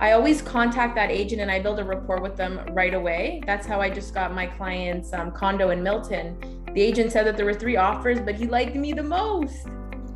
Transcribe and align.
I 0.00 0.12
always 0.12 0.40
contact 0.40 0.94
that 0.94 1.10
agent 1.10 1.42
and 1.42 1.50
I 1.50 1.60
build 1.60 1.78
a 1.78 1.84
rapport 1.84 2.22
with 2.22 2.34
them 2.34 2.58
right 2.70 2.94
away. 2.94 3.42
That's 3.44 3.66
how 3.66 3.82
I 3.82 3.90
just 3.90 4.14
got 4.14 4.34
my 4.34 4.46
client's 4.46 5.12
um, 5.12 5.30
condo 5.30 5.68
in 5.68 5.82
Milton. 5.82 6.38
The 6.72 6.80
agent 6.80 7.12
said 7.12 7.26
that 7.26 7.36
there 7.36 7.44
were 7.44 7.52
three 7.52 7.76
offers, 7.76 8.18
but 8.18 8.34
he 8.34 8.46
liked 8.46 8.74
me 8.74 8.94
the 8.94 9.02
most. 9.02 9.66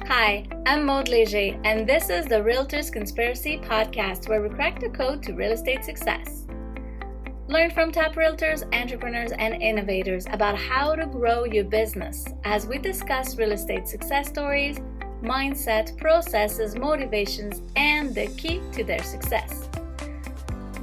Hi, 0.07 0.47
I'm 0.65 0.87
Maud 0.87 1.09
Leger, 1.09 1.61
and 1.65 1.87
this 1.87 2.09
is 2.09 2.25
the 2.25 2.37
Realtors 2.37 2.91
Conspiracy 2.91 3.59
podcast 3.59 4.27
where 4.27 4.41
we 4.41 4.49
crack 4.49 4.81
the 4.81 4.89
code 4.89 5.23
to 5.25 5.35
real 5.35 5.53
estate 5.53 5.85
success. 5.85 6.47
Learn 7.47 7.71
from 7.71 7.93
top 7.93 8.15
realtors, 8.15 8.65
entrepreneurs, 8.75 9.33
and 9.33 9.63
innovators 9.63 10.25
about 10.31 10.57
how 10.57 10.95
to 10.95 11.05
grow 11.05 11.45
your 11.45 11.65
business 11.65 12.25
as 12.45 12.67
we 12.67 12.79
discuss 12.79 13.37
real 13.37 13.53
estate 13.53 13.87
success 13.87 14.29
stories, 14.29 14.81
mindset, 15.25 15.97
processes, 15.97 16.77
motivations, 16.77 17.63
and 17.77 18.15
the 18.15 18.27
key 18.37 18.61
to 18.73 18.85
their 18.85 19.03
success. 19.03 19.69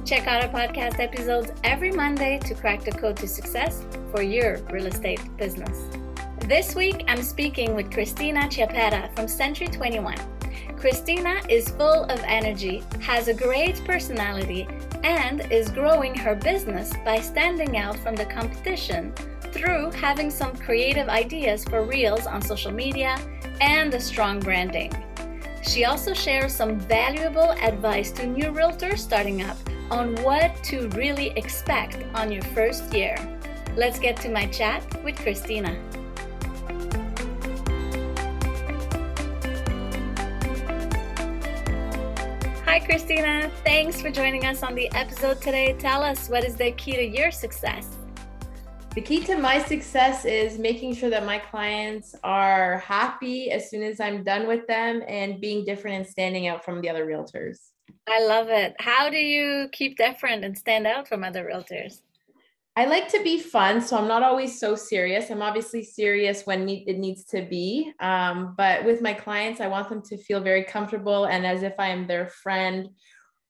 Check 0.04 0.26
out 0.26 0.42
our 0.42 0.50
podcast 0.50 0.98
episodes 0.98 1.52
every 1.64 1.92
Monday 1.92 2.38
to 2.40 2.54
crack 2.54 2.84
the 2.84 2.90
code 2.90 3.16
to 3.18 3.28
success 3.28 3.86
for 4.10 4.20
your 4.20 4.58
real 4.64 4.86
estate 4.86 5.20
business. 5.36 5.78
This 6.46 6.74
week, 6.74 7.04
I'm 7.06 7.22
speaking 7.22 7.74
with 7.74 7.92
Christina 7.92 8.40
Chiappetta 8.40 9.14
from 9.14 9.28
Century 9.28 9.68
21. 9.68 10.16
Christina 10.76 11.40
is 11.48 11.70
full 11.70 12.04
of 12.04 12.20
energy, 12.24 12.82
has 13.00 13.28
a 13.28 13.34
great 13.34 13.82
personality, 13.84 14.66
and 15.04 15.40
is 15.52 15.70
growing 15.70 16.14
her 16.16 16.34
business 16.34 16.92
by 17.04 17.20
standing 17.20 17.76
out 17.76 17.96
from 18.00 18.16
the 18.16 18.26
competition 18.26 19.14
through 19.52 19.92
having 19.92 20.30
some 20.30 20.56
creative 20.56 21.08
ideas 21.08 21.64
for 21.64 21.84
reels 21.84 22.26
on 22.26 22.42
social 22.42 22.72
media 22.72 23.16
and 23.62 23.94
a 23.94 24.00
strong 24.00 24.40
branding. 24.40 24.92
She 25.62 25.84
also 25.84 26.12
shares 26.14 26.52
some 26.52 26.80
valuable 26.80 27.52
advice 27.62 28.10
to 28.12 28.26
new 28.26 28.50
realtors 28.50 28.98
starting 28.98 29.42
up 29.42 29.56
on 29.88 30.16
what 30.16 30.62
to 30.64 30.88
really 30.90 31.28
expect 31.36 32.04
on 32.16 32.32
your 32.32 32.42
first 32.56 32.92
year. 32.92 33.16
Let's 33.76 34.00
get 34.00 34.16
to 34.22 34.28
my 34.28 34.46
chat 34.46 34.82
with 35.04 35.14
Christina. 35.14 35.80
Hi, 42.64 42.80
Christina. 42.80 43.48
Thanks 43.62 44.02
for 44.02 44.10
joining 44.10 44.44
us 44.44 44.64
on 44.64 44.74
the 44.74 44.90
episode 44.92 45.40
today. 45.40 45.76
Tell 45.78 46.02
us 46.02 46.28
what 46.28 46.42
is 46.42 46.56
the 46.56 46.72
key 46.72 46.96
to 46.96 47.04
your 47.06 47.30
success? 47.30 47.86
The 48.94 49.00
key 49.00 49.20
to 49.24 49.38
my 49.38 49.62
success 49.62 50.26
is 50.26 50.58
making 50.58 50.96
sure 50.96 51.08
that 51.08 51.24
my 51.24 51.38
clients 51.38 52.14
are 52.22 52.76
happy 52.80 53.50
as 53.50 53.70
soon 53.70 53.82
as 53.82 54.00
I'm 54.00 54.22
done 54.22 54.46
with 54.46 54.66
them 54.66 55.02
and 55.08 55.40
being 55.40 55.64
different 55.64 55.96
and 55.96 56.06
standing 56.06 56.46
out 56.46 56.62
from 56.62 56.82
the 56.82 56.90
other 56.90 57.06
realtors. 57.06 57.56
I 58.06 58.22
love 58.26 58.48
it. 58.50 58.74
How 58.78 59.08
do 59.08 59.16
you 59.16 59.70
keep 59.72 59.96
different 59.96 60.44
and 60.44 60.58
stand 60.58 60.86
out 60.86 61.08
from 61.08 61.24
other 61.24 61.42
realtors? 61.50 62.02
I 62.76 62.84
like 62.84 63.08
to 63.12 63.22
be 63.22 63.40
fun, 63.40 63.80
so 63.80 63.96
I'm 63.96 64.08
not 64.08 64.22
always 64.22 64.60
so 64.60 64.74
serious. 64.74 65.30
I'm 65.30 65.40
obviously 65.40 65.82
serious 65.82 66.44
when 66.44 66.68
it 66.68 66.98
needs 66.98 67.24
to 67.26 67.46
be. 67.46 67.92
Um, 67.98 68.54
but 68.58 68.84
with 68.84 69.00
my 69.00 69.14
clients, 69.14 69.62
I 69.62 69.68
want 69.68 69.88
them 69.88 70.02
to 70.02 70.18
feel 70.18 70.40
very 70.40 70.64
comfortable 70.64 71.24
and 71.24 71.46
as 71.46 71.62
if 71.62 71.72
I 71.78 71.88
am 71.88 72.06
their 72.06 72.28
friend 72.28 72.90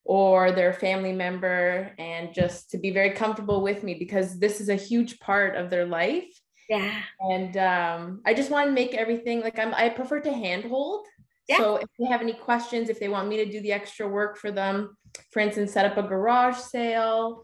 or 0.05 0.53
their 0.53 0.73
family 0.73 1.13
member, 1.13 1.95
and 1.99 2.35
just 2.35 2.71
to 2.71 2.79
be 2.79 2.91
very 2.91 3.11
comfortable 3.11 3.63
with 3.63 3.83
me 3.83 3.95
because 3.95 4.39
this 4.39 4.61
is 4.61 4.69
a 4.69 4.75
huge 4.75 5.21
part 5.21 5.57
of 5.57 5.71
their 5.71 5.87
life. 5.87 6.29
Yeah. 6.69 7.03
And 7.21 7.57
um, 7.57 8.23
I 8.27 8.35
just 8.35 8.51
want 8.51 8.69
to 8.69 8.73
make 8.73 8.95
everything 8.95 9.41
like 9.41 9.59
I'm, 9.59 9.75
I 9.75 9.89
prefer 9.89 10.21
to 10.21 10.33
handhold. 10.33 11.07
Yeah. 11.49 11.59
So 11.59 11.77
if 11.77 11.89
they 11.99 12.07
have 12.07 12.21
any 12.21 12.33
questions, 12.33 12.89
if 12.89 12.99
they 12.99 13.09
want 13.09 13.29
me 13.29 13.37
to 13.39 13.51
do 13.51 13.61
the 13.61 13.73
extra 13.73 14.09
work 14.09 14.39
for 14.39 14.51
them, 14.51 14.97
for 15.31 15.41
instance, 15.41 15.73
set 15.73 15.85
up 15.85 15.99
a 15.99 16.03
garage 16.03 16.57
sale, 16.57 17.43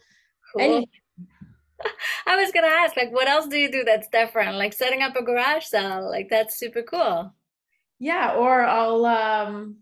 cool. 0.53 0.63
anything 0.63 0.89
I 2.27 2.37
was 2.37 2.51
gonna 2.53 2.67
ask, 2.67 2.97
like, 2.97 3.13
what 3.13 3.29
else 3.29 3.47
do 3.47 3.57
you 3.57 3.71
do 3.71 3.85
that's 3.85 4.09
different? 4.09 4.57
Like 4.57 4.73
setting 4.73 5.03
up 5.03 5.17
a 5.17 5.23
garage 5.23 5.65
sale, 5.65 6.09
like 6.09 6.29
that's 6.29 6.59
super 6.59 6.83
cool. 6.83 7.35
Yeah, 7.99 8.35
or 8.35 8.65
I'll 8.65 9.07
um 9.07 9.77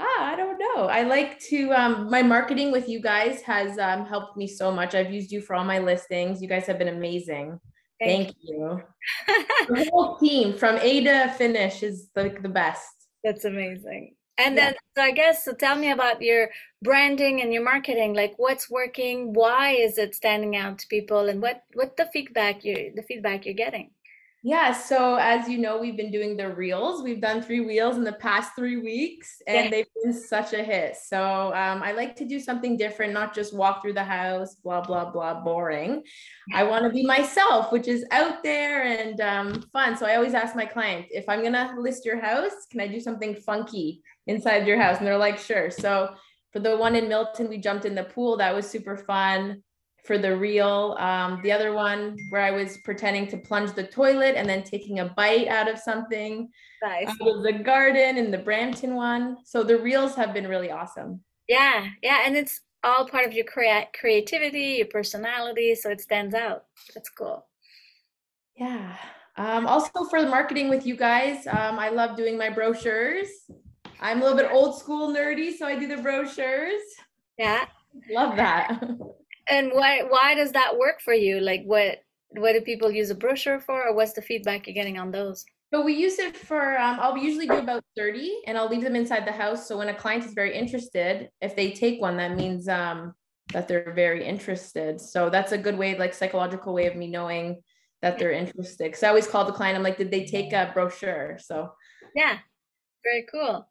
ah, 0.00 0.32
I 0.32 0.36
don't 0.36 0.58
know. 0.58 0.86
I 0.86 1.02
like 1.02 1.38
to 1.50 1.70
um 1.72 2.10
my 2.10 2.22
marketing 2.22 2.72
with 2.72 2.88
you 2.88 3.00
guys 3.00 3.42
has 3.42 3.78
um 3.78 4.06
helped 4.06 4.36
me 4.36 4.46
so 4.46 4.70
much. 4.70 4.94
I've 4.94 5.12
used 5.12 5.30
you 5.30 5.40
for 5.40 5.54
all 5.54 5.64
my 5.64 5.78
listings. 5.78 6.42
You 6.42 6.48
guys 6.48 6.66
have 6.66 6.78
been 6.78 6.88
amazing. 6.88 7.60
Thank, 8.00 8.28
Thank 8.28 8.36
you. 8.42 8.80
you. 9.28 9.44
the 9.68 9.90
whole 9.92 10.16
team 10.16 10.56
from 10.56 10.78
A 10.78 11.04
to 11.04 11.28
finish 11.36 11.82
is 11.82 12.08
like 12.16 12.42
the 12.42 12.48
best. 12.48 12.88
That's 13.22 13.44
amazing. 13.44 14.14
And 14.38 14.56
then, 14.56 14.74
so 14.96 15.02
I 15.02 15.10
guess, 15.10 15.44
so 15.44 15.52
tell 15.52 15.76
me 15.76 15.90
about 15.90 16.22
your 16.22 16.48
branding 16.82 17.42
and 17.42 17.52
your 17.52 17.62
marketing. 17.62 18.14
Like, 18.14 18.32
what's 18.38 18.70
working? 18.70 19.34
Why 19.34 19.72
is 19.72 19.98
it 19.98 20.14
standing 20.14 20.56
out 20.56 20.78
to 20.78 20.86
people? 20.88 21.28
And 21.28 21.42
what 21.42 21.62
what 21.74 21.98
the 21.98 22.06
feedback 22.06 22.64
you 22.64 22.92
the 22.96 23.02
feedback 23.02 23.44
you're 23.44 23.54
getting? 23.54 23.90
Yeah. 24.42 24.72
So 24.72 25.16
as 25.16 25.48
you 25.48 25.58
know, 25.58 25.78
we've 25.78 25.98
been 25.98 26.10
doing 26.10 26.34
the 26.34 26.48
reels. 26.48 27.02
We've 27.02 27.20
done 27.20 27.42
three 27.42 27.60
reels 27.60 27.96
in 27.96 28.04
the 28.04 28.14
past 28.14 28.52
three 28.56 28.78
weeks, 28.78 29.42
and 29.46 29.64
yeah. 29.64 29.70
they've 29.70 29.86
been 30.02 30.14
such 30.14 30.54
a 30.54 30.62
hit. 30.62 30.96
So 30.96 31.52
um, 31.54 31.82
I 31.82 31.92
like 31.92 32.16
to 32.16 32.24
do 32.24 32.40
something 32.40 32.78
different, 32.78 33.12
not 33.12 33.34
just 33.34 33.54
walk 33.54 33.82
through 33.82 33.92
the 33.92 34.04
house, 34.04 34.54
blah 34.54 34.80
blah 34.80 35.10
blah, 35.10 35.42
boring. 35.42 36.02
I 36.54 36.62
want 36.64 36.84
to 36.84 36.90
be 36.90 37.04
myself, 37.04 37.70
which 37.70 37.86
is 37.86 38.06
out 38.12 38.42
there 38.42 38.84
and 38.84 39.20
um, 39.20 39.62
fun. 39.74 39.94
So 39.96 40.06
I 40.06 40.16
always 40.16 40.34
ask 40.34 40.56
my 40.56 40.66
client 40.66 41.06
if 41.10 41.28
I'm 41.28 41.42
gonna 41.42 41.74
list 41.78 42.06
your 42.06 42.18
house, 42.18 42.52
can 42.70 42.80
I 42.80 42.86
do 42.86 42.98
something 42.98 43.34
funky 43.34 44.00
inside 44.26 44.66
your 44.66 44.80
house? 44.80 44.98
And 44.98 45.06
they're 45.06 45.18
like, 45.18 45.38
sure. 45.38 45.70
So 45.70 46.14
for 46.50 46.60
the 46.60 46.78
one 46.78 46.96
in 46.96 47.08
Milton, 47.08 47.50
we 47.50 47.58
jumped 47.58 47.84
in 47.84 47.94
the 47.94 48.04
pool. 48.04 48.38
That 48.38 48.54
was 48.54 48.68
super 48.68 48.96
fun 48.96 49.62
for 50.04 50.18
the 50.18 50.36
reel. 50.36 50.96
Um, 50.98 51.40
the 51.42 51.52
other 51.52 51.72
one 51.72 52.16
where 52.30 52.42
I 52.42 52.50
was 52.50 52.78
pretending 52.78 53.26
to 53.28 53.36
plunge 53.36 53.72
the 53.72 53.84
toilet 53.84 54.36
and 54.36 54.48
then 54.48 54.62
taking 54.62 55.00
a 55.00 55.06
bite 55.06 55.48
out 55.48 55.68
of 55.68 55.78
something. 55.78 56.48
Nice. 56.82 57.08
Out 57.08 57.36
of 57.36 57.42
the 57.42 57.52
garden 57.52 58.16
and 58.16 58.32
the 58.32 58.38
Brampton 58.38 58.94
one. 58.94 59.38
So 59.44 59.62
the 59.62 59.78
reels 59.78 60.14
have 60.14 60.32
been 60.32 60.48
really 60.48 60.70
awesome. 60.70 61.20
Yeah, 61.48 61.88
yeah, 62.02 62.22
and 62.24 62.36
it's 62.36 62.60
all 62.84 63.06
part 63.08 63.26
of 63.26 63.32
your 63.32 63.44
crea- 63.44 63.88
creativity, 63.98 64.76
your 64.78 64.86
personality, 64.86 65.74
so 65.74 65.90
it 65.90 66.00
stands 66.00 66.34
out. 66.34 66.64
That's 66.94 67.10
cool. 67.10 67.46
Yeah. 68.56 68.96
Um, 69.36 69.66
also 69.66 70.04
for 70.08 70.22
the 70.22 70.28
marketing 70.28 70.68
with 70.68 70.86
you 70.86 70.96
guys, 70.96 71.46
um, 71.46 71.78
I 71.78 71.88
love 71.88 72.16
doing 72.16 72.38
my 72.38 72.50
brochures. 72.50 73.28
I'm 74.00 74.18
a 74.18 74.22
little 74.22 74.36
bit 74.36 74.50
old 74.50 74.78
school 74.78 75.12
nerdy, 75.14 75.56
so 75.56 75.66
I 75.66 75.78
do 75.78 75.86
the 75.86 76.00
brochures. 76.00 76.82
Yeah. 77.38 77.66
Love 78.10 78.36
that. 78.36 78.80
And 79.50 79.72
why 79.72 80.02
why 80.02 80.34
does 80.34 80.52
that 80.52 80.78
work 80.78 81.00
for 81.00 81.14
you? 81.14 81.40
Like 81.40 81.62
what 81.64 81.98
what 82.30 82.52
do 82.52 82.60
people 82.60 82.90
use 82.90 83.10
a 83.10 83.14
brochure 83.14 83.60
for 83.60 83.88
or 83.88 83.94
what's 83.94 84.12
the 84.12 84.22
feedback 84.22 84.66
you're 84.66 84.74
getting 84.74 84.98
on 84.98 85.10
those? 85.10 85.44
So 85.72 85.82
we 85.82 85.94
use 85.94 86.18
it 86.18 86.36
for 86.36 86.78
um, 86.78 86.98
I'll 87.00 87.16
usually 87.16 87.46
do 87.46 87.58
about 87.58 87.84
30 87.96 88.42
and 88.46 88.58
I'll 88.58 88.68
leave 88.68 88.82
them 88.82 88.96
inside 88.96 89.26
the 89.26 89.32
house. 89.32 89.66
So 89.68 89.78
when 89.78 89.88
a 89.88 89.94
client 89.94 90.24
is 90.24 90.32
very 90.32 90.56
interested, 90.56 91.28
if 91.40 91.54
they 91.54 91.70
take 91.70 92.00
one, 92.00 92.16
that 92.16 92.36
means 92.36 92.68
um, 92.68 93.14
that 93.52 93.68
they're 93.68 93.92
very 93.94 94.24
interested. 94.24 95.00
So 95.00 95.30
that's 95.30 95.52
a 95.52 95.58
good 95.58 95.78
way, 95.78 95.96
like 95.96 96.14
psychological 96.14 96.74
way 96.74 96.86
of 96.86 96.96
me 96.96 97.08
knowing 97.08 97.62
that 98.02 98.18
they're 98.18 98.32
interested. 98.32 98.92
Cause 98.92 99.02
I 99.02 99.08
always 99.08 99.28
call 99.28 99.44
the 99.44 99.52
client, 99.52 99.76
I'm 99.76 99.84
like, 99.84 99.98
did 99.98 100.10
they 100.10 100.24
take 100.24 100.52
a 100.52 100.70
brochure? 100.74 101.38
So 101.40 101.72
yeah, 102.16 102.38
very 103.04 103.26
cool. 103.30 103.69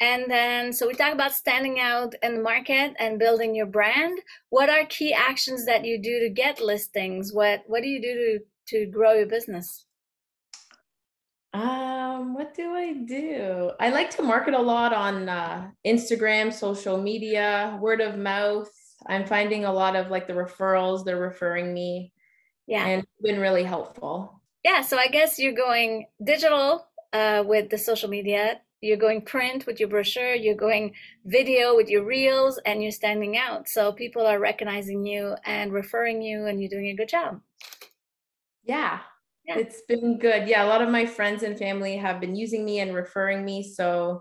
And 0.00 0.30
then, 0.30 0.72
so 0.74 0.86
we 0.86 0.94
talk 0.94 1.14
about 1.14 1.32
standing 1.32 1.80
out 1.80 2.14
in 2.22 2.36
the 2.36 2.42
market 2.42 2.94
and 2.98 3.18
building 3.18 3.54
your 3.54 3.66
brand. 3.66 4.18
What 4.50 4.68
are 4.68 4.84
key 4.84 5.14
actions 5.14 5.64
that 5.64 5.84
you 5.86 6.00
do 6.00 6.20
to 6.20 6.28
get 6.28 6.60
listings? 6.60 7.32
What 7.32 7.64
What 7.66 7.82
do 7.82 7.88
you 7.88 8.02
do 8.02 8.14
to 8.14 8.40
to 8.68 8.86
grow 8.86 9.12
your 9.14 9.26
business? 9.26 9.86
Um, 11.54 12.34
what 12.34 12.54
do 12.54 12.74
I 12.74 12.92
do? 12.92 13.70
I 13.80 13.88
like 13.88 14.10
to 14.16 14.22
market 14.22 14.52
a 14.52 14.60
lot 14.60 14.92
on 14.92 15.28
uh, 15.28 15.70
Instagram, 15.86 16.52
social 16.52 16.98
media, 17.00 17.78
word 17.80 18.02
of 18.02 18.18
mouth. 18.18 18.70
I'm 19.06 19.24
finding 19.24 19.64
a 19.64 19.72
lot 19.72 19.96
of 19.96 20.10
like 20.10 20.26
the 20.26 20.34
referrals, 20.34 21.04
they're 21.04 21.20
referring 21.20 21.72
me. 21.72 22.12
Yeah. 22.66 22.84
And 22.84 23.02
it's 23.02 23.22
been 23.22 23.40
really 23.40 23.62
helpful. 23.62 24.42
Yeah. 24.64 24.82
So 24.82 24.98
I 24.98 25.06
guess 25.06 25.38
you're 25.38 25.54
going 25.54 26.08
digital 26.22 26.86
uh, 27.12 27.44
with 27.46 27.70
the 27.70 27.78
social 27.78 28.10
media 28.10 28.60
you're 28.80 28.96
going 28.96 29.22
print 29.22 29.66
with 29.66 29.80
your 29.80 29.88
brochure 29.88 30.34
you're 30.34 30.54
going 30.54 30.92
video 31.24 31.74
with 31.74 31.88
your 31.88 32.04
reels 32.04 32.58
and 32.66 32.82
you're 32.82 32.92
standing 32.92 33.36
out. 33.36 33.68
So 33.68 33.92
people 33.92 34.26
are 34.26 34.38
recognizing 34.38 35.04
you 35.06 35.34
and 35.44 35.72
referring 35.72 36.22
you 36.22 36.46
and 36.46 36.60
you're 36.60 36.70
doing 36.70 36.88
a 36.88 36.94
good 36.94 37.08
job. 37.08 37.40
Yeah, 38.64 39.00
yeah. 39.46 39.58
it's 39.58 39.82
been 39.88 40.18
good. 40.18 40.48
Yeah 40.48 40.64
a 40.64 40.68
lot 40.68 40.82
of 40.82 40.88
my 40.88 41.06
friends 41.06 41.42
and 41.42 41.58
family 41.58 41.96
have 41.96 42.20
been 42.20 42.36
using 42.36 42.64
me 42.64 42.80
and 42.80 42.94
referring 42.94 43.44
me 43.44 43.62
so 43.62 44.20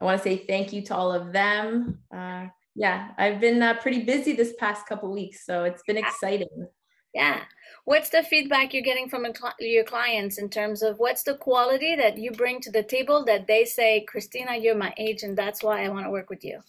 i 0.00 0.04
want 0.04 0.18
to 0.18 0.22
say 0.22 0.36
thank 0.36 0.72
you 0.72 0.82
to 0.82 0.94
all 0.94 1.12
of 1.12 1.32
them. 1.32 1.98
Uh, 2.14 2.46
yeah 2.74 3.10
i've 3.18 3.40
been 3.40 3.62
uh, 3.62 3.74
pretty 3.74 4.02
busy 4.02 4.32
this 4.32 4.52
past 4.58 4.86
couple 4.86 5.12
weeks 5.12 5.46
so 5.46 5.64
it's 5.64 5.82
been 5.86 5.96
exciting 5.96 6.66
yeah 7.14 7.40
what's 7.84 8.10
the 8.10 8.22
feedback 8.22 8.72
you're 8.72 8.82
getting 8.82 9.08
from 9.08 9.26
your 9.60 9.84
clients 9.84 10.38
in 10.38 10.48
terms 10.48 10.82
of 10.82 10.98
what's 10.98 11.22
the 11.22 11.34
quality 11.34 11.94
that 11.96 12.18
you 12.18 12.30
bring 12.32 12.60
to 12.60 12.70
the 12.70 12.82
table 12.82 13.24
that 13.24 13.46
they 13.46 13.64
say 13.64 14.04
christina 14.06 14.56
you're 14.56 14.74
my 14.74 14.92
agent 14.96 15.36
that's 15.36 15.62
why 15.62 15.84
i 15.84 15.88
want 15.88 16.04
to 16.04 16.10
work 16.10 16.30
with 16.30 16.44
you 16.44 16.60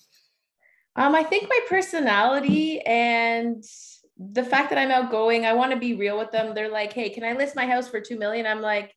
Um, 0.95 1.13
I 1.13 1.23
think 1.23 1.49
my 1.49 1.59
personality 1.67 2.79
and 2.81 3.63
the 4.17 4.43
fact 4.43 4.69
that 4.69 4.79
I'm 4.79 4.91
outgoing, 4.91 5.45
I 5.45 5.53
want 5.53 5.71
to 5.71 5.77
be 5.77 5.95
real 5.95 6.17
with 6.17 6.31
them. 6.31 6.53
They're 6.55 6.69
like, 6.69 6.93
hey, 6.93 7.09
can 7.09 7.23
I 7.23 7.33
list 7.33 7.55
my 7.55 7.65
house 7.65 7.89
for 7.89 7.99
two 7.99 8.17
million? 8.17 8.47
I'm 8.47 8.61
like, 8.61 8.93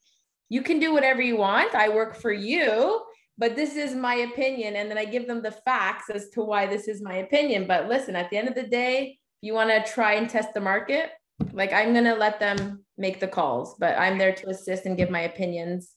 you 0.49 0.63
can 0.63 0.79
do 0.79 0.93
whatever 0.93 1.21
you 1.21 1.37
want. 1.37 1.75
I 1.75 1.89
work 1.89 2.15
for 2.17 2.33
you, 2.33 3.03
but 3.37 3.57
this 3.57 3.77
is 3.77 3.95
my 3.95 4.15
opinion. 4.15 4.77
And 4.77 4.89
then 4.89 4.97
I 4.97 5.05
give 5.05 5.27
them 5.27 5.43
the 5.43 5.51
facts 5.51 6.09
as 6.09 6.29
to 6.31 6.43
why 6.43 6.67
this 6.67 6.87
is 6.87 7.03
my 7.03 7.17
opinion. 7.17 7.67
But 7.67 7.89
listen, 7.89 8.15
at 8.15 8.31
the 8.31 8.37
end 8.37 8.49
of 8.49 8.55
the 8.55 8.63
day, 8.69 9.19
you 9.41 9.55
want 9.55 9.71
to 9.71 9.93
try 9.93 10.15
and 10.15 10.31
test 10.31 10.55
the 10.55 10.61
market, 10.61 11.11
like 11.53 11.73
I'm 11.73 11.93
going 11.93 12.05
to 12.05 12.15
let 12.15 12.41
them 12.41 12.85
make 12.97 13.21
the 13.21 13.29
calls, 13.29 13.77
but 13.79 13.99
I'm 13.99 14.19
there 14.19 14.35
to 14.35 14.49
assist 14.51 14.87
and 14.87 14.97
give 14.97 15.11
my 15.11 15.21
opinions 15.21 15.93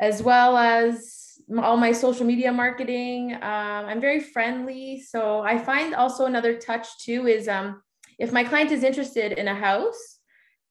as 0.00 0.22
well 0.22 0.56
as 0.56 1.38
all 1.58 1.76
my 1.76 1.92
social 1.92 2.26
media 2.26 2.52
marketing. 2.52 3.34
Um, 3.34 3.40
I'm 3.86 4.00
very 4.00 4.20
friendly. 4.20 5.00
So 5.00 5.40
I 5.40 5.58
find 5.58 5.94
also 5.94 6.26
another 6.26 6.58
touch 6.58 6.88
too 6.98 7.26
is 7.26 7.46
um, 7.48 7.82
if 8.18 8.32
my 8.32 8.44
client 8.44 8.72
is 8.72 8.82
interested 8.82 9.32
in 9.32 9.48
a 9.48 9.54
house, 9.54 10.18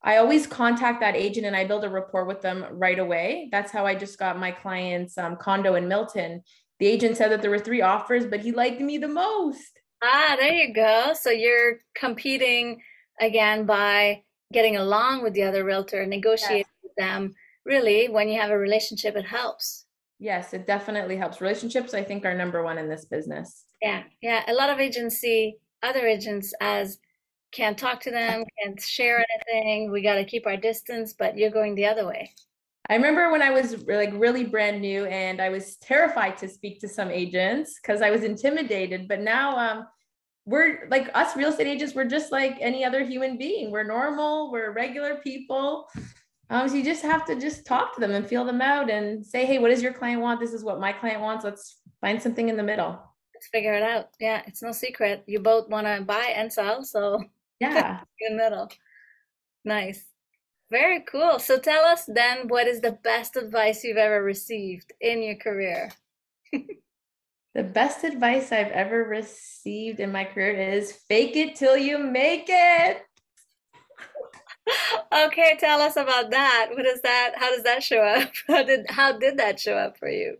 I 0.04 0.18
always 0.18 0.48
contact 0.48 1.00
that 1.02 1.16
agent 1.16 1.46
and 1.46 1.56
I 1.56 1.66
build 1.66 1.84
a 1.84 1.90
rapport 1.90 2.26
with 2.26 2.42
them 2.42 2.66
right 2.72 2.98
away. 2.98 3.50
That's 3.52 3.72
how 3.72 3.86
I 3.86 3.94
just 3.94 4.18
got 4.18 4.40
my 4.40 4.52
client's 4.52 5.18
um, 5.18 5.36
condo 5.36 5.76
in 5.76 5.88
Milton. 5.88 6.42
The 6.80 6.88
agent 6.88 7.18
said 7.18 7.32
that 7.32 7.42
there 7.42 7.52
were 7.52 7.60
three 7.60 7.82
offers, 7.82 8.26
but 8.26 8.40
he 8.40 8.52
liked 8.52 8.82
me 8.82 8.98
the 8.98 9.08
most. 9.08 9.80
Ah, 10.04 10.36
there 10.40 10.52
you 10.52 10.74
go. 10.74 11.14
So 11.14 11.30
you're 11.30 11.82
competing 11.96 12.82
again 13.20 13.66
by 13.66 14.24
getting 14.52 14.78
along 14.78 15.24
with 15.24 15.34
the 15.34 15.44
other 15.44 15.64
realtor, 15.64 16.06
negotiating 16.06 16.60
yes. 16.60 16.84
with 16.84 16.96
them. 16.98 17.34
Really, 17.66 18.10
when 18.10 18.28
you 18.28 18.40
have 18.40 18.50
a 18.50 18.58
relationship, 18.58 19.16
it 19.16 19.26
helps. 19.26 19.86
Yes, 20.20 20.54
it 20.54 20.68
definitely 20.68 21.18
helps. 21.18 21.42
Relationships, 21.42 21.94
I 21.94 22.04
think, 22.04 22.26
are 22.26 22.34
number 22.34 22.64
one 22.64 22.78
in 22.78 22.90
this 22.90 23.06
business. 23.06 23.66
Yeah, 23.82 24.04
yeah. 24.22 24.44
A 24.48 24.54
lot 24.54 24.70
of 24.70 24.80
agents 24.80 25.18
see 25.18 25.56
other 25.82 26.06
agents 26.06 26.54
as 26.62 27.00
can't 27.52 27.78
talk 27.78 28.00
to 28.02 28.12
them, 28.12 28.44
can't 28.64 28.80
share 28.82 29.26
anything. 29.52 29.92
We 29.92 30.02
got 30.02 30.16
to 30.16 30.26
keep 30.26 30.48
our 30.48 30.58
distance, 30.58 31.14
but 31.14 31.38
you're 31.38 31.50
going 31.50 31.76
the 31.76 31.86
other 31.86 32.08
way. 32.08 32.32
I 32.90 32.96
remember 32.96 33.32
when 33.32 33.42
I 33.42 33.52
was 33.52 33.84
like 33.88 34.12
really 34.14 34.44
brand 34.44 34.82
new 34.82 35.06
and 35.06 35.42
I 35.42 35.50
was 35.50 35.78
terrified 35.78 36.38
to 36.38 36.48
speak 36.48 36.80
to 36.82 36.88
some 36.88 37.10
agents 37.10 37.80
because 37.82 38.02
I 38.02 38.10
was 38.10 38.24
intimidated. 38.24 39.08
But 39.08 39.22
now, 39.22 39.58
um, 39.58 39.88
we're 40.46 40.88
like 40.90 41.10
us 41.14 41.36
real 41.36 41.50
estate 41.50 41.68
agents, 41.68 41.94
we're 41.94 42.06
just 42.06 42.32
like 42.32 42.58
any 42.60 42.84
other 42.84 43.04
human 43.04 43.38
being. 43.38 43.72
We're 43.72 43.84
normal, 43.84 44.52
we're 44.52 44.72
regular 44.72 45.16
people. 45.18 45.88
Um, 46.50 46.68
so 46.68 46.76
you 46.76 46.84
just 46.84 47.04
have 47.04 47.26
to 47.28 47.40
just 47.40 47.66
talk 47.66 47.94
to 47.96 48.02
them 48.02 48.12
and 48.12 48.28
feel 48.28 48.44
them 48.44 48.62
out 48.62 48.90
and 48.90 49.26
say, 49.26 49.46
hey, 49.46 49.60
what 49.60 49.70
does 49.70 49.82
your 49.82 49.94
client 49.94 50.22
want? 50.22 50.40
This 50.40 50.54
is 50.54 50.64
what 50.64 50.82
my 50.82 50.92
client 50.92 51.22
wants. 51.22 51.46
Let's 51.46 51.78
find 52.02 52.22
something 52.22 52.50
in 52.50 52.58
the 52.58 52.64
middle. 52.64 53.00
Let's 53.34 53.48
figure 53.48 53.74
it 53.74 53.84
out. 53.84 54.10
Yeah, 54.20 54.42
it's 54.46 54.62
no 54.62 54.74
secret. 54.74 55.24
You 55.28 55.40
both 55.40 55.70
want 55.70 55.88
to 55.88 56.04
buy 56.04 56.34
and 56.36 56.52
sell. 56.52 56.84
So 56.84 57.24
yeah, 57.60 58.02
in 58.20 58.36
the 58.36 58.44
middle. 58.44 58.70
Nice. 59.64 60.04
Very 60.72 61.02
cool. 61.02 61.40
So 61.40 61.60
tell 61.60 61.86
us 61.86 62.06
then 62.06 62.48
what 62.48 62.68
is 62.68 62.82
the 62.82 62.98
best 63.04 63.36
advice 63.36 63.84
you've 63.84 63.98
ever 63.98 64.24
received 64.24 64.92
in 65.00 65.22
your 65.22 65.36
career? 65.36 65.92
the 67.54 67.64
best 67.64 68.04
advice 68.04 68.52
I've 68.52 68.72
ever 68.72 69.04
received 69.04 70.00
in 70.00 70.12
my 70.12 70.24
career 70.24 70.52
is 70.52 70.92
fake 70.92 71.36
it 71.36 71.56
till 71.56 71.78
you 71.78 71.98
make 71.98 72.46
it 72.48 73.04
okay, 75.26 75.58
tell 75.60 75.82
us 75.82 75.96
about 75.96 76.32
that. 76.32 76.70
What 76.74 76.86
is 76.86 77.02
that? 77.02 77.34
How 77.36 77.54
does 77.54 77.64
that 77.64 77.84
show 77.84 78.00
up? 78.00 78.30
How 78.48 78.64
did 78.64 78.86
how 78.90 79.18
did 79.18 79.38
that 79.38 79.60
show 79.60 79.76
up 79.76 79.98
for 79.98 80.10
you? 80.10 80.38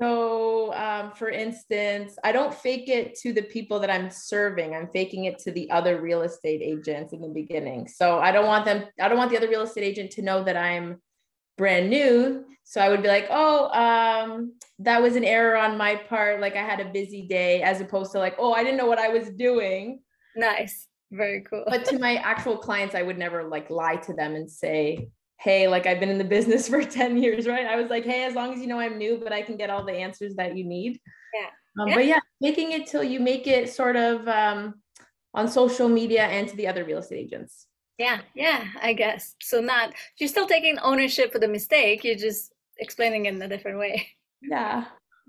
So, 0.00 0.74
um, 0.74 1.12
for 1.12 1.28
instance, 1.30 2.18
I 2.24 2.32
don't 2.32 2.52
fake 2.52 2.88
it 2.88 3.16
to 3.20 3.32
the 3.32 3.42
people 3.42 3.78
that 3.78 3.90
I'm 3.90 4.10
serving. 4.10 4.74
I'm 4.74 4.88
faking 4.88 5.26
it 5.26 5.38
to 5.40 5.52
the 5.52 5.70
other 5.70 6.00
real 6.00 6.22
estate 6.22 6.62
agents 6.62 7.12
in 7.12 7.20
the 7.20 7.28
beginning. 7.28 7.86
So 7.86 8.18
I 8.18 8.32
don't 8.32 8.46
want 8.46 8.64
them. 8.64 8.84
I 9.00 9.08
don't 9.08 9.18
want 9.18 9.30
the 9.30 9.36
other 9.36 9.48
real 9.48 9.62
estate 9.62 9.84
agent 9.84 10.10
to 10.12 10.22
know 10.22 10.42
that 10.42 10.56
I'm 10.56 11.00
brand 11.56 11.90
new. 11.90 12.44
So 12.64 12.80
I 12.80 12.88
would 12.88 13.02
be 13.02 13.08
like, 13.08 13.26
oh, 13.30 13.68
um, 13.68 14.54
that 14.78 15.00
was 15.02 15.16
an 15.16 15.24
error 15.24 15.56
on 15.56 15.76
my 15.76 15.96
part. 15.96 16.40
Like 16.40 16.56
I 16.56 16.62
had 16.62 16.80
a 16.80 16.90
busy 16.90 17.22
day, 17.22 17.62
as 17.62 17.80
opposed 17.80 18.12
to 18.12 18.18
like, 18.18 18.36
oh, 18.38 18.52
I 18.52 18.64
didn't 18.64 18.78
know 18.78 18.86
what 18.86 18.98
I 18.98 19.08
was 19.08 19.28
doing. 19.30 20.00
Nice. 20.34 20.88
Very 21.10 21.42
cool. 21.42 21.64
But 21.66 21.84
to 21.86 21.98
my 21.98 22.16
actual 22.24 22.56
clients, 22.56 22.94
I 22.94 23.02
would 23.02 23.18
never 23.18 23.44
like 23.44 23.70
lie 23.70 23.96
to 23.96 24.14
them 24.14 24.34
and 24.34 24.50
say, 24.50 25.08
hey, 25.38 25.68
like 25.68 25.86
I've 25.86 26.00
been 26.00 26.08
in 26.08 26.18
the 26.18 26.24
business 26.24 26.68
for 26.70 26.82
10 26.82 27.18
years, 27.18 27.46
right? 27.46 27.66
I 27.66 27.76
was 27.76 27.90
like, 27.90 28.04
hey, 28.04 28.24
as 28.24 28.34
long 28.34 28.52
as 28.54 28.60
you 28.60 28.66
know 28.66 28.80
I'm 28.80 28.98
new, 28.98 29.20
but 29.22 29.32
I 29.32 29.42
can 29.42 29.56
get 29.56 29.70
all 29.70 29.84
the 29.84 29.92
answers 29.92 30.34
that 30.36 30.56
you 30.56 30.64
need. 30.64 30.98
Yeah. 31.34 31.82
Um, 31.82 31.88
yeah. 31.88 31.94
But 31.94 32.06
yeah, 32.06 32.20
making 32.40 32.72
it 32.72 32.86
till 32.86 33.04
you 33.04 33.20
make 33.20 33.46
it 33.46 33.72
sort 33.72 33.96
of 33.96 34.26
um, 34.26 34.74
on 35.34 35.48
social 35.48 35.88
media 35.88 36.24
and 36.24 36.48
to 36.48 36.56
the 36.56 36.66
other 36.66 36.84
real 36.84 36.98
estate 36.98 37.18
agents. 37.18 37.66
Yeah, 37.98 38.20
yeah, 38.34 38.64
I 38.82 38.92
guess. 38.92 39.34
So 39.40 39.60
not 39.60 39.92
you're 40.18 40.28
still 40.28 40.46
taking 40.46 40.78
ownership 40.78 41.32
for 41.32 41.38
the 41.38 41.48
mistake, 41.48 42.04
you're 42.04 42.16
just 42.16 42.52
explaining 42.78 43.26
it 43.26 43.34
in 43.34 43.42
a 43.42 43.48
different 43.48 43.78
way. 43.78 44.08
Yeah. 44.42 44.84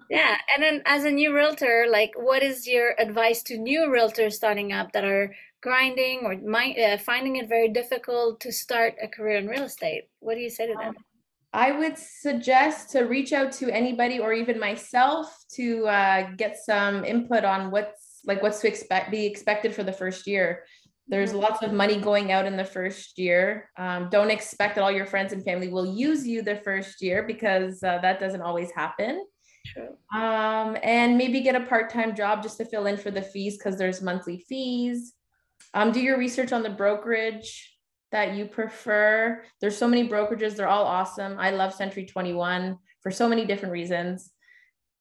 Yeah. 0.09 0.38
And 0.53 0.63
then 0.63 0.81
as 0.85 1.03
a 1.03 1.12
new 1.12 1.33
realtor, 1.33 1.88
like 1.89 2.12
what 2.15 2.44
is 2.44 2.67
your 2.67 2.94
advice 3.00 3.41
to 3.44 3.57
new 3.57 3.88
realtors 3.88 4.33
starting 4.33 4.71
up 4.71 4.91
that 4.91 5.03
are 5.03 5.33
grinding 5.62 6.19
or 6.25 6.35
my, 6.38 6.73
uh, 6.73 6.97
finding 6.97 7.38
it 7.38 7.50
very 7.50 7.69
difficult 7.69 8.39
to 8.41 8.51
start 8.51 8.95
a 9.01 9.07
career 9.07 9.38
in 9.38 9.47
real 9.47 9.63
estate? 9.63 10.03
What 10.19 10.35
do 10.35 10.41
you 10.41 10.50
say 10.50 10.67
to 10.67 10.75
them? 10.75 10.95
I 11.53 11.71
would 11.71 11.97
suggest 11.97 12.91
to 12.91 13.03
reach 13.03 13.31
out 13.31 13.53
to 13.53 13.73
anybody 13.73 14.19
or 14.19 14.33
even 14.33 14.59
myself 14.59 15.45
to 15.53 15.88
uh, 15.88 16.29
get 16.35 16.57
some 16.57 17.06
input 17.06 17.45
on 17.45 17.71
what's 17.71 18.19
like 18.25 18.44
what's 18.44 18.59
to 18.59 18.67
expect 18.67 19.09
be 19.09 19.25
expected 19.25 19.73
for 19.73 19.83
the 19.83 19.94
first 19.94 20.27
year. 20.27 20.65
There's 21.07 21.31
mm-hmm. 21.31 21.40
lots 21.40 21.62
of 21.62 21.72
money 21.72 21.98
going 21.98 22.31
out 22.31 22.46
in 22.46 22.57
the 22.57 22.66
first 22.66 23.18
year. 23.18 23.69
Um, 23.78 24.10
don't 24.10 24.31
expect 24.31 24.75
that 24.75 24.84
all 24.84 24.92
your 24.92 25.06
friends 25.06 25.34
and 25.34 25.44
family 25.44 25.68
will 25.68 25.96
use 25.96 26.25
you 26.28 26.42
the 26.42 26.56
first 26.57 27.02
year 27.02 27.24
because 27.24 27.84
uh, 27.84 28.00
that 28.00 28.19
doesn't 28.19 28.42
always 28.42 28.72
happen. 28.72 29.24
True. 29.68 29.96
Um, 30.16 30.78
and 30.84 31.18
maybe 31.18 31.42
get 31.42 31.56
a 31.56 31.66
part-time 31.66 32.16
job 32.16 32.44
just 32.44 32.57
to 32.57 32.66
fill 32.66 32.88
in 32.88 32.98
for 32.98 33.12
the 33.12 33.22
fees 33.22 33.57
because 33.57 33.78
there's 33.78 34.02
monthly 34.02 34.46
fees. 34.48 35.13
Um, 35.74 35.92
do 35.92 36.02
your 36.02 36.18
research 36.18 36.52
on 36.52 36.63
the 36.63 36.69
brokerage 36.69 37.72
that 38.12 38.36
you 38.36 38.46
prefer. 38.46 39.44
There's 39.62 39.78
so 39.78 39.88
many 39.88 40.08
brokerages, 40.08 40.56
they're 40.56 40.68
all 40.68 40.86
awesome. 40.86 41.38
I 41.38 41.51
love 41.51 41.74
Century 41.74 42.06
21 42.06 42.78
for 43.01 43.12
so 43.12 43.28
many 43.28 43.46
different 43.46 43.74
reasons. 43.74 44.31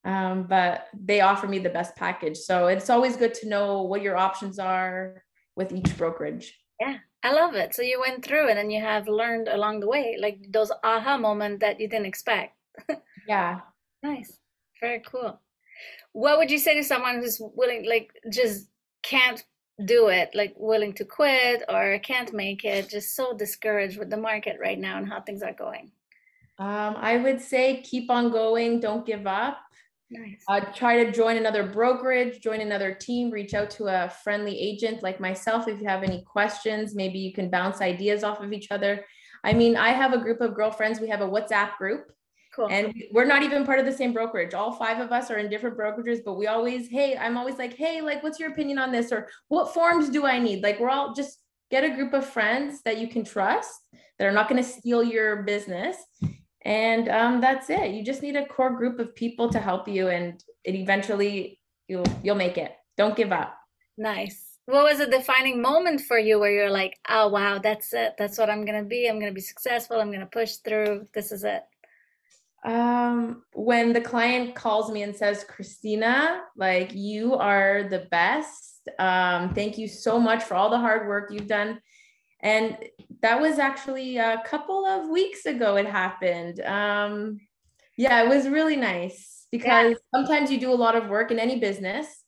Um, 0.04 0.44
but 0.44 0.88
they 0.92 1.22
offer 1.22 1.46
me 1.46 1.58
the 1.60 1.70
best 1.70 1.96
package. 1.96 2.36
So 2.36 2.66
it's 2.66 2.90
always 2.90 3.16
good 3.16 3.32
to 3.34 3.48
know 3.48 3.82
what 3.82 4.02
your 4.02 4.16
options 4.16 4.58
are 4.58 5.22
with 5.56 5.72
each 5.72 5.96
brokerage. 5.96 6.58
Yeah, 6.80 6.98
I 7.22 7.32
love 7.32 7.54
it. 7.54 7.74
So 7.74 7.82
you 7.82 8.00
went 8.00 8.24
through 8.24 8.48
it 8.48 8.56
and 8.56 8.72
you 8.72 8.80
have 8.80 9.08
learned 9.08 9.48
along 9.48 9.80
the 9.80 9.88
way, 9.88 10.16
like 10.20 10.38
those 10.50 10.72
aha 10.82 11.16
moment 11.16 11.60
that 11.60 11.80
you 11.80 11.88
didn't 11.88 12.06
expect. 12.06 12.56
yeah. 13.28 13.60
Nice. 14.02 14.38
Very 14.80 15.02
cool. 15.06 15.40
What 16.12 16.38
would 16.38 16.50
you 16.50 16.58
say 16.58 16.74
to 16.74 16.84
someone 16.84 17.16
who's 17.16 17.40
willing, 17.40 17.88
like, 17.88 18.12
just 18.30 18.68
can't 19.02 19.44
do 19.86 20.08
it 20.08 20.30
like 20.34 20.54
willing 20.56 20.92
to 20.92 21.04
quit 21.04 21.62
or 21.68 21.98
can't 21.98 22.32
make 22.32 22.64
it 22.64 22.88
just 22.88 23.16
so 23.16 23.36
discouraged 23.36 23.98
with 23.98 24.08
the 24.08 24.16
market 24.16 24.56
right 24.60 24.78
now 24.78 24.98
and 24.98 25.08
how 25.08 25.20
things 25.20 25.42
are 25.42 25.52
going 25.52 25.90
um, 26.58 26.94
i 26.98 27.16
would 27.16 27.40
say 27.40 27.82
keep 27.82 28.08
on 28.08 28.30
going 28.30 28.78
don't 28.78 29.04
give 29.04 29.26
up 29.26 29.58
nice. 30.14 30.42
uh, 30.48 30.60
try 30.72 31.02
to 31.02 31.12
join 31.12 31.36
another 31.36 31.64
brokerage 31.66 32.40
join 32.40 32.60
another 32.60 32.94
team 32.94 33.30
reach 33.30 33.54
out 33.54 33.70
to 33.70 33.86
a 33.86 34.08
friendly 34.22 34.58
agent 34.58 35.02
like 35.02 35.20
myself 35.20 35.68
if 35.68 35.80
you 35.80 35.86
have 35.86 36.02
any 36.02 36.22
questions 36.22 36.94
maybe 36.94 37.18
you 37.18 37.32
can 37.32 37.50
bounce 37.50 37.80
ideas 37.80 38.24
off 38.24 38.40
of 38.40 38.52
each 38.52 38.70
other 38.70 39.04
i 39.44 39.52
mean 39.52 39.76
i 39.76 39.90
have 39.90 40.12
a 40.12 40.18
group 40.18 40.40
of 40.40 40.54
girlfriends 40.54 41.00
we 41.00 41.08
have 41.08 41.20
a 41.20 41.28
whatsapp 41.28 41.76
group 41.76 42.10
Cool. 42.54 42.68
And 42.70 42.94
we're 43.10 43.24
not 43.24 43.42
even 43.42 43.66
part 43.66 43.80
of 43.80 43.84
the 43.84 43.92
same 43.92 44.12
brokerage. 44.12 44.54
All 44.54 44.70
five 44.70 45.00
of 45.00 45.10
us 45.10 45.28
are 45.28 45.38
in 45.38 45.50
different 45.50 45.76
brokerages, 45.76 46.20
but 46.24 46.34
we 46.34 46.46
always, 46.46 46.88
hey, 46.88 47.16
I'm 47.16 47.36
always 47.36 47.58
like, 47.58 47.74
hey, 47.74 48.00
like, 48.00 48.22
what's 48.22 48.38
your 48.38 48.52
opinion 48.52 48.78
on 48.78 48.92
this? 48.92 49.10
Or 49.10 49.28
what 49.48 49.74
forms 49.74 50.08
do 50.08 50.24
I 50.24 50.38
need? 50.38 50.62
Like, 50.62 50.78
we're 50.78 50.88
all 50.88 51.12
just 51.14 51.40
get 51.70 51.82
a 51.82 51.90
group 51.90 52.12
of 52.12 52.24
friends 52.24 52.80
that 52.82 52.98
you 52.98 53.08
can 53.08 53.24
trust 53.24 53.88
that 54.18 54.26
are 54.26 54.32
not 54.32 54.48
going 54.48 54.62
to 54.62 54.68
steal 54.68 55.02
your 55.02 55.42
business. 55.42 55.96
And 56.64 57.08
um, 57.08 57.40
that's 57.40 57.68
it. 57.68 57.90
You 57.92 58.02
just 58.02 58.22
need 58.22 58.36
a 58.36 58.46
core 58.46 58.74
group 58.74 58.98
of 58.98 59.14
people 59.14 59.50
to 59.50 59.58
help 59.58 59.86
you, 59.86 60.08
and 60.08 60.42
it 60.64 60.74
eventually 60.74 61.60
you'll 61.88 62.06
you'll 62.22 62.36
make 62.36 62.56
it. 62.56 62.72
Don't 62.96 63.16
give 63.16 63.32
up. 63.32 63.54
Nice. 63.98 64.58
What 64.66 64.84
was 64.84 65.00
a 65.00 65.10
defining 65.10 65.60
moment 65.60 66.00
for 66.00 66.18
you 66.18 66.40
where 66.40 66.50
you're 66.50 66.70
like, 66.70 66.98
oh 67.08 67.28
wow, 67.28 67.58
that's 67.58 67.92
it. 67.92 68.14
That's 68.16 68.38
what 68.38 68.48
I'm 68.48 68.64
gonna 68.64 68.84
be. 68.84 69.08
I'm 69.08 69.20
gonna 69.20 69.32
be 69.32 69.42
successful. 69.42 70.00
I'm 70.00 70.10
gonna 70.10 70.26
push 70.26 70.56
through. 70.56 71.06
This 71.12 71.32
is 71.32 71.44
it. 71.44 71.62
Um, 72.64 73.42
when 73.52 73.92
the 73.92 74.00
client 74.00 74.54
calls 74.54 74.90
me 74.90 75.02
and 75.02 75.14
says, 75.14 75.44
Christina, 75.44 76.40
like 76.56 76.94
you 76.94 77.34
are 77.34 77.86
the 77.90 78.06
best. 78.10 78.88
Um, 78.98 79.52
thank 79.52 79.76
you 79.76 79.86
so 79.86 80.18
much 80.18 80.42
for 80.42 80.54
all 80.54 80.70
the 80.70 80.78
hard 80.78 81.06
work 81.06 81.30
you've 81.30 81.46
done. 81.46 81.80
And 82.44 82.76
that 83.22 83.40
was 83.40 83.58
actually 83.58 84.18
a 84.18 84.42
couple 84.44 84.84
of 84.84 85.08
weeks 85.08 85.46
ago 85.46 85.76
it 85.76 85.86
happened. 85.86 86.60
Um, 86.60 87.40
yeah, 87.96 88.22
it 88.22 88.28
was 88.28 88.46
really 88.46 88.76
nice 88.76 89.46
because 89.50 89.92
yeah. 89.92 89.96
sometimes 90.14 90.52
you 90.52 90.60
do 90.60 90.70
a 90.70 90.74
lot 90.74 90.94
of 90.94 91.08
work 91.08 91.30
in 91.30 91.38
any 91.38 91.58
business 91.58 92.22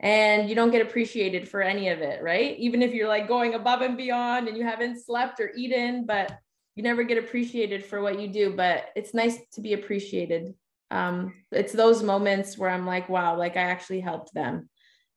and 0.00 0.48
you 0.48 0.54
don't 0.54 0.70
get 0.70 0.80
appreciated 0.80 1.46
for 1.46 1.60
any 1.60 1.90
of 1.90 2.00
it, 2.00 2.22
right? 2.22 2.58
Even 2.58 2.80
if 2.80 2.94
you're 2.94 3.06
like 3.06 3.28
going 3.28 3.52
above 3.52 3.82
and 3.82 3.98
beyond 3.98 4.48
and 4.48 4.56
you 4.56 4.64
haven't 4.64 5.04
slept 5.04 5.40
or 5.40 5.52
eaten, 5.54 6.06
but 6.06 6.38
you 6.74 6.82
never 6.82 7.02
get 7.02 7.18
appreciated 7.18 7.84
for 7.84 8.00
what 8.00 8.18
you 8.18 8.28
do. 8.28 8.54
But 8.56 8.86
it's 8.96 9.12
nice 9.12 9.36
to 9.52 9.60
be 9.60 9.74
appreciated. 9.74 10.54
Um, 10.90 11.34
it's 11.52 11.74
those 11.74 12.02
moments 12.02 12.56
where 12.56 12.70
I'm 12.70 12.86
like, 12.86 13.10
wow, 13.10 13.36
like 13.36 13.58
I 13.58 13.62
actually 13.64 14.00
helped 14.00 14.32
them. 14.32 14.70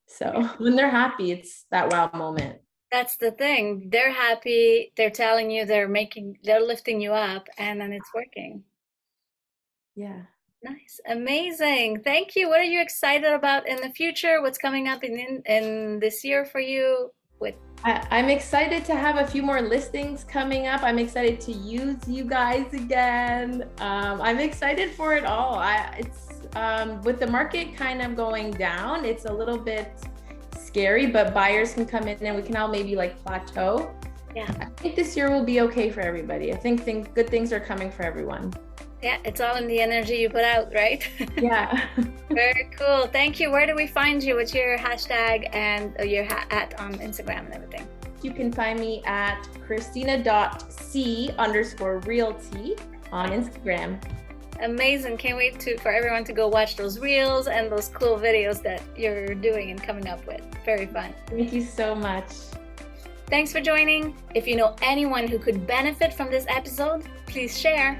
So 0.07 0.49
when 0.57 0.75
they're 0.75 0.89
happy, 0.89 1.31
it's 1.31 1.65
that 1.71 1.93
wow 1.93 2.11
moment. 2.13 2.59
That's 2.93 3.17
the 3.17 3.31
thing. 3.31 3.89
They're 3.91 4.13
happy. 4.13 4.93
They're 4.95 5.09
telling 5.09 5.49
you 5.49 5.65
they're 5.65 5.87
making, 5.87 6.37
they're 6.43 6.61
lifting 6.61 7.01
you 7.01 7.11
up, 7.11 7.47
and 7.57 7.81
then 7.81 7.91
it's 7.91 8.13
working. 8.13 8.63
Yeah. 9.95 10.21
Nice, 10.61 11.01
amazing. 11.07 12.03
Thank 12.03 12.35
you. 12.35 12.49
What 12.49 12.61
are 12.61 12.71
you 12.75 12.79
excited 12.81 13.33
about 13.33 13.67
in 13.67 13.77
the 13.77 13.89
future? 13.89 14.43
What's 14.43 14.59
coming 14.59 14.87
up 14.87 15.03
in 15.03 15.17
in, 15.17 15.41
in 15.47 15.99
this 15.99 16.23
year 16.23 16.45
for 16.45 16.59
you? 16.59 17.11
With 17.39 17.55
I, 17.83 18.05
I'm 18.11 18.29
excited 18.29 18.85
to 18.85 18.95
have 18.95 19.17
a 19.17 19.25
few 19.25 19.41
more 19.41 19.61
listings 19.61 20.23
coming 20.23 20.67
up. 20.67 20.83
I'm 20.83 20.99
excited 20.99 21.41
to 21.41 21.51
use 21.51 21.97
you 22.07 22.23
guys 22.23 22.73
again. 22.73 23.67
Um, 23.79 24.21
I'm 24.21 24.39
excited 24.39 24.91
for 24.91 25.15
it 25.15 25.25
all. 25.25 25.55
I 25.55 25.95
it's 25.97 26.29
um, 26.55 27.01
with 27.01 27.19
the 27.19 27.27
market 27.27 27.75
kind 27.75 28.03
of 28.03 28.15
going 28.15 28.51
down. 28.51 29.03
It's 29.03 29.25
a 29.25 29.33
little 29.33 29.57
bit 29.57 29.91
scary, 30.73 31.05
but 31.05 31.33
buyers 31.35 31.75
can 31.75 31.85
come 31.85 32.07
in 32.07 32.17
and 32.25 32.35
we 32.35 32.41
can 32.41 32.55
all 32.55 32.67
maybe 32.67 32.95
like 32.95 33.23
plateau. 33.23 33.93
Yeah, 34.35 34.51
I 34.59 34.65
think 34.81 34.95
this 34.95 35.15
year 35.15 35.29
will 35.29 35.43
be 35.43 35.61
okay 35.61 35.91
for 35.91 36.01
everybody. 36.01 36.51
I 36.51 36.57
think 36.57 36.81
things, 36.81 37.07
good 37.13 37.29
things 37.29 37.53
are 37.53 37.59
coming 37.59 37.91
for 37.91 38.01
everyone. 38.01 38.51
Yeah, 39.03 39.17
it's 39.23 39.39
all 39.39 39.55
in 39.57 39.67
the 39.67 39.79
energy 39.79 40.15
you 40.15 40.29
put 40.29 40.43
out, 40.43 40.73
right? 40.73 41.07
Yeah. 41.37 41.87
Very 42.29 42.71
cool. 42.79 43.05
Thank 43.05 43.39
you. 43.39 43.51
Where 43.51 43.67
do 43.67 43.75
we 43.75 43.85
find 43.85 44.23
you? 44.23 44.35
What's 44.35 44.55
your 44.55 44.77
hashtag 44.77 45.53
and 45.53 45.95
uh, 45.99 46.03
your 46.03 46.23
ha- 46.23 46.47
at 46.49 46.79
on 46.79 46.95
Instagram 46.95 47.45
and 47.45 47.53
everything? 47.53 47.87
You 48.23 48.31
can 48.31 48.51
find 48.51 48.79
me 48.79 49.03
at 49.05 49.47
christina.c 49.67 51.31
underscore 51.37 51.99
realty 51.99 52.75
on 53.11 53.29
Instagram. 53.29 54.01
Amazing. 54.61 55.17
Can't 55.17 55.37
wait 55.37 55.59
to 55.61 55.77
for 55.79 55.91
everyone 55.91 56.23
to 56.25 56.33
go 56.33 56.47
watch 56.47 56.75
those 56.75 56.99
reels 56.99 57.47
and 57.47 57.71
those 57.71 57.89
cool 57.89 58.17
videos 58.17 58.61
that 58.63 58.81
you're 58.95 59.35
doing 59.35 59.71
and 59.71 59.81
coming 59.81 60.07
up 60.07 60.25
with. 60.25 60.41
Very 60.65 60.85
fun. 60.85 61.13
Thank 61.27 61.53
you 61.53 61.63
so 61.63 61.95
much. 61.95 62.27
Thanks 63.27 63.51
for 63.51 63.61
joining. 63.61 64.15
If 64.35 64.47
you 64.47 64.55
know 64.55 64.75
anyone 64.81 65.27
who 65.27 65.39
could 65.39 65.65
benefit 65.65 66.13
from 66.13 66.29
this 66.29 66.45
episode, 66.47 67.03
please 67.25 67.59
share. 67.59 67.99